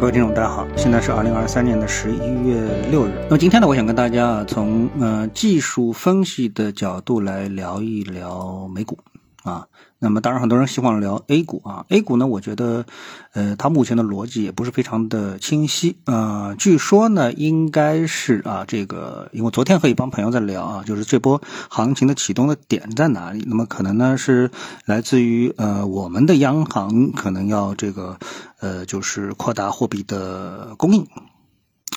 [0.00, 3.10] 各位听众，大家好，现在是二零二三年的十一月六日。
[3.24, 8.96] 那么今天呢，我想跟大家啊从呃技术分析的角度来聊一聊美股
[9.42, 9.66] 啊。
[10.00, 11.84] 那么当然，很多人希望聊 A 股啊。
[11.88, 12.86] A 股呢，我觉得，
[13.32, 15.96] 呃，它目前的逻辑也不是非常的清晰。
[16.04, 23.44] 呃，据说呢，应该是啊，这个，因为昨天和一帮朋友在聊啊，就是这波行情的启动的点在哪里？
[23.48, 24.52] 那么可能呢是
[24.84, 28.16] 来自于呃，我们的央行可能要这个，
[28.60, 31.06] 呃，就是扩大货币的供应。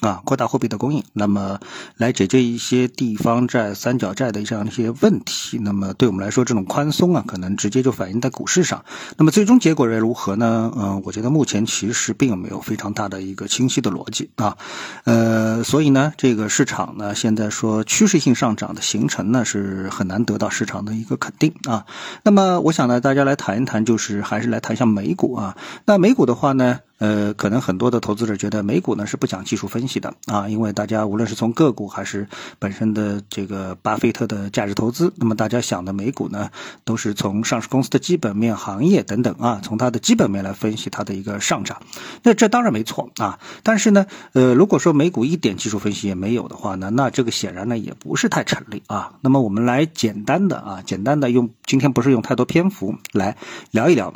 [0.01, 1.59] 啊，扩大货币的供应，那么
[1.95, 5.59] 来解决一些地方债、三角债的这样一些问题。
[5.59, 8.83] 那么对我们来说，这种宽松啊，可能直接就反映在股市上。
[9.17, 10.71] 那么最终结果是如何呢？
[10.75, 14.57] 嗯，我觉得目前其实并没有非常大的一个清晰的逻辑啊。
[15.03, 21.85] 呃，所以呢，这个市场呢，现在说趋势性上涨的形成呢，是很难得到市场的一个肯定啊。
[22.23, 25.55] 那么我想呢，大家来谈一谈，就是还是来谈一下美股啊。
[25.85, 26.79] 那美股的话呢？
[27.01, 32.27] 呃，可能很多的投资者觉得美股呢是不讲技术分析的啊，因为大家无论是从个股还是
[32.59, 36.51] 本身的这个巴菲特的价值投资，那么大家想的美股呢
[36.85, 41.81] 都是从上市公司的基本面、行业等等啊，从它的基本面来分析它的一个上涨。
[42.21, 49.13] 那这当然没错啊，但是呢，呃，如果说美股一点技术分析也没有的话呢，那这个显然呢也不是太成立啊。
[49.21, 53.35] 那么我们来简单的啊，简单的用今天不是用太多篇幅来
[53.71, 54.13] 聊一聊。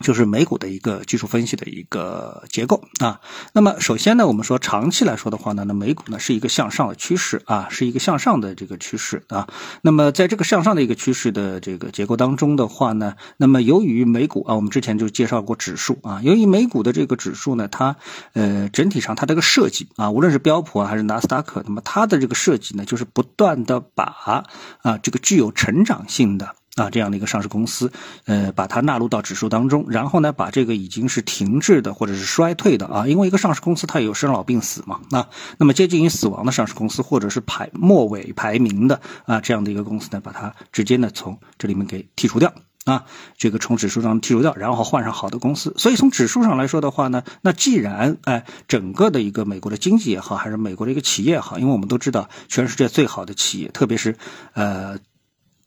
[0.00, 3.20] 就是美股的一个技术分析的一个结构啊。
[3.52, 9.48] 那么首先呢，我们说长期来说的话呢，那美股呢是一个向上的趋势啊，是一个向上的这个趋势啊。
[9.82, 17.96] 那么在这个向上的一个趋势的这个结构当中的话呢，那么由于美股啊，我们之前就介绍过指数啊，由于美股的这个指数呢，它
[18.32, 24.04] 呃整体上它这个设计啊，无论是标普啊还是纳斯达克，那么它的这个设计呢，就是不断的把
[24.82, 26.54] 啊这个具有成长性的。
[26.76, 27.90] 啊，这样的一个上市公司，
[28.26, 42.52] 呃，把它纳入到指数当中，然后呢，把这个已经是停滞的或者是衰退的啊，因为一个上市公司它有生老病死嘛，那那么接近于死亡的上市公司或者是排末尾排名的啊，这样的一个公司呢，把它直接呢从这里面给剔除掉
[42.84, 43.06] 啊，
[43.38, 45.72] 这个从指数上剔除掉，然后换上好的公司。
[45.78, 54.14] 所以从指数上来说的话呢，那既然哎，整个的一个美国的经济也好，还是美国的一个企业也好，因为我们都知道全世界最好的企业，特别是
[54.52, 54.98] 呃。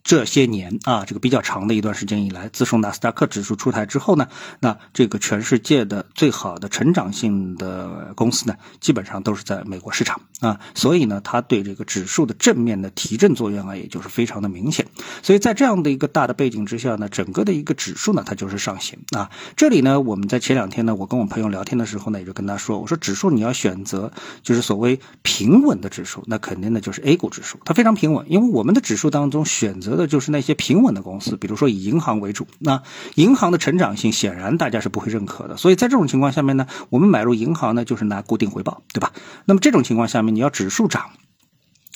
[0.03, 4.27] 这些年啊，这个比较长的一段时间以来，自从纳斯达克指数出台之后呢，
[4.59, 14.87] 那这个全世界的最好的成长性的公司呢，基本上都是在美国市场啊，所以呢，它对这个指数的正面的提振作用啊，也就是非常的明显。
[15.21, 19.29] 所以在这样的一个大的背景之下呢，整个的一个指数呢，它就是上行啊。
[19.57, 24.11] 这里呢，我们在前两天呢，我跟我朋友聊天的时候呢，也就跟他说，我说指数你要选择
[24.41, 29.88] 就是所谓平稳的指数，那肯定呢就是 A 股指数，它非常平稳，因为我们的指数当中选择。
[29.89, 32.83] 得的就是那些平稳的公司，比如说以银行为主，那
[33.15, 39.11] 银行的成长性显然大家是不会认可的，所以在这种情况下面呢，我们买入银行呢就是拿固定回报，对吧？
[39.45, 41.09] 那么这种情况下面，你要指数涨。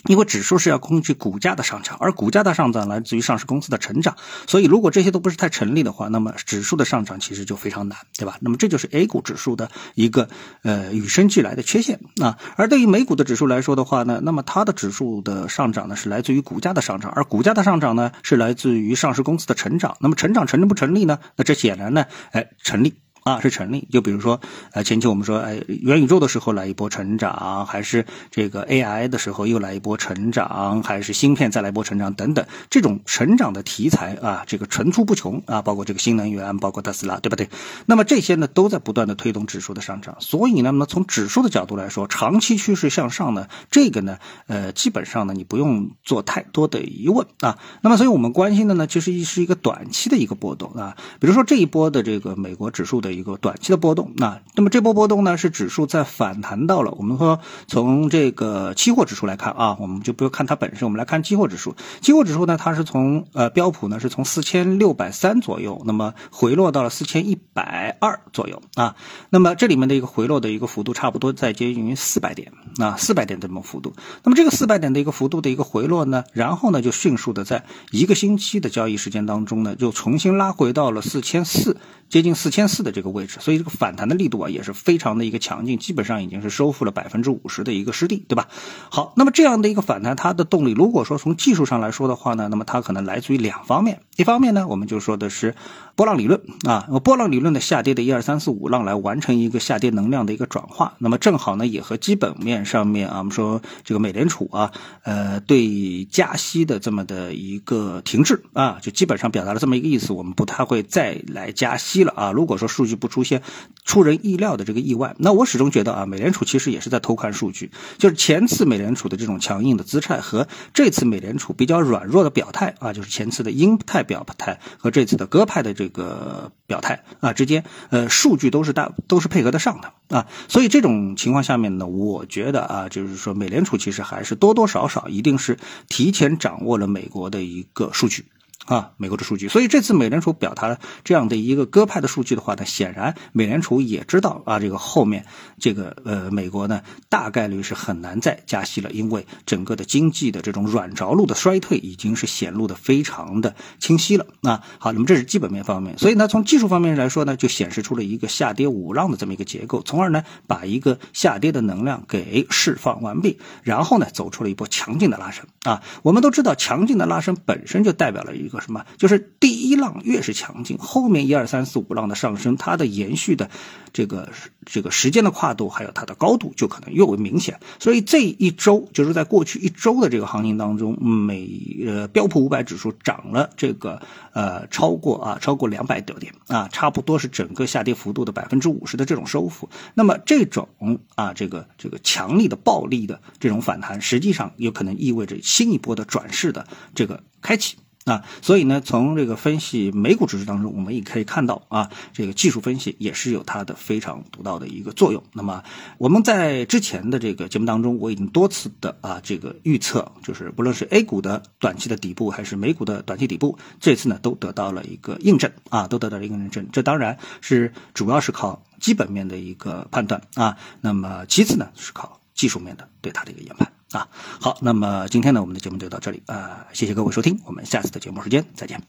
[0.08, 4.16] 因为指数是要根据股价的上涨，而股价的上涨来自于上市公司的成长，
[4.48, 8.38] 所以如果这些都不是太成立的话，那么指数的上涨其实就非常难，对吧？
[8.42, 10.28] 那么这就是 A 股指数的一个
[10.64, 12.38] 呃与生俱来的缺陷啊。
[12.58, 19.96] 而对于美股的指数来说的话呢，那么它的指数的上涨呢是来自于股价的上涨，而股价的上涨呢是来自于上市公司的成长。
[20.00, 21.20] 那么成长成立不成立呢？
[21.36, 23.03] 那这显然呢，哎，成立。
[23.24, 23.88] 啊，是成立。
[23.92, 24.40] 就比如说，
[24.72, 37.50] 呃，前期我们说，哎，元宇宙的时候来一波成长，还是这个 AI 的时候又来一波成长，还是芯片再来一波成长等等，这种成长的题材啊，这个层出不穷啊，包括这个新能源，包括特斯拉，对不对？
[37.86, 40.18] 那么这些呢，都在不断的推动指数的上涨。
[40.20, 44.18] 所以呢，那么从指数的角度来说，长期趋势向上呢，这个呢，
[44.48, 47.58] 呃，基本上呢，你不用做太多的疑问啊。
[47.82, 53.13] 那么，所以我们关心的呢，其实是一个短期的一个波动啊，比如说这一波的这个美国指数的。
[53.14, 56.92] 一个短期的波动，那那么这波波动呢，是指数在反弹到了。
[56.98, 61.76] 我们说从这个期货指数来看啊，我们就不用看它本身，我们来看期货指数。
[62.02, 68.96] 期货指数呢，它是从呃标普呢是从四千六百三左右，那么回落到了四千一百二左右啊。
[69.30, 73.94] 那么这里面的一个回落的一个幅度，差不多在接近于四百点啊，四百点这么幅度。
[74.24, 81.78] 那么这个四百点的一个幅度的一个回落呢，然后呢就迅速的在一个星期的交易时间当中呢，就重新拉回到了四千四。
[82.10, 88.48] 接近四千四的这个个位置，所以这个反弹的力度啊也是非常的一个强劲，基本上已经是收复了百分之五十的一个失地，对吧？
[88.90, 95.56] 好，那么这样的一个反弹，它的动力，如果说从技术上来说的话呢，那么它可能来自于两方面，一方面呢，我们就说的是
[95.96, 104.72] 波浪理论啊，波浪理论的下跌的一二三四五浪来完成一个下跌能量的一个转化，那么正好呢也和基本面上面啊，我们说这个美联储啊，
[105.04, 112.04] 呃，对加息的这么的一个停滞啊，就基本上表达了这么一个意思，我们不太会再来加息。
[112.04, 112.32] 了啊！
[112.32, 113.42] 如果说数据不出现
[113.86, 115.16] 出人意料的这个意外。
[115.20, 130.28] 那我始终觉得啊，美联储其实也是在偷看数据，就是前次美联储的这种强硬的姿态和这次美联储比较软弱的表态啊，就是前次的鹰派表态和这次的鸽派的这个表态啊之间，呃，数据都是大都是配合得上的啊。
[130.48, 135.58] 所以这种情况下面呢，我觉得啊，就是说美联储其实还是多多少少一定是
[135.88, 138.26] 提前掌握了美国的一个数据。
[138.66, 145.26] 啊，美国的数据，所以这次美联储表达了这样的一个鸽派的数据的话呢，显然美联储也知道啊，这个后面
[145.60, 154.64] 这个呃美国呢大概率是很难再加息了，因为整个的经济的这种软着陆的衰退已经是显露的非常的清晰了啊。
[154.80, 165.84] 好，那么这是基本面方面，所以呢从技术方面来说呢，就显示出了一个下跌五浪的这么一个结构，从而呢把一个下跌的能量给释放完毕，然后呢走出了一波强劲的拉升啊。
[166.02, 168.64] 我们都知道，强劲的拉升本身就代表了一个。
[168.64, 168.86] 什么？
[168.98, 173.50] 就是第一浪越是强劲，后面一二三四五浪的上升，它的延续的
[173.92, 174.30] 这个
[174.66, 177.60] 这个时间的跨度，还有它的高度，就可能越为明显。
[177.78, 181.46] 所以这一周，就是在过去一周的这个行情当中，美
[181.86, 184.02] 呃标普五百指数涨了这个
[184.32, 189.68] 呃超过啊超过两百多点啊，差不多是整个下跌幅度的百分之五十的这种收复。
[189.94, 190.70] 那么这种
[191.16, 196.66] 啊这个这个强力的暴力的这种反弹，实际上有可能意味着新一波的转势的
[196.96, 197.76] 这个开启。
[198.06, 205.24] 啊，所以呢，从这个分析美股指数当中，我们也可以看到啊，这个技术分析也是有它的非常独到的一个作用。
[205.32, 205.64] 那么
[205.98, 216.68] 我们在之前的这个节目当中，我已经多次的啊这个预测，就是不论是 A 股的短期的底部，还是美股的短期底部，这次呢都得到了一个印证啊，都得到了一个印证。
[216.74, 223.72] 这当然是主要是靠基本面的一个判断啊，那么其次呢是靠技术面的对它的一个研判。
[223.94, 224.10] 啊，
[224.42, 228.84] 好，那么今天呢，我们的节目就到这里啊，谢谢各位收听，我们下次的节目时间再见。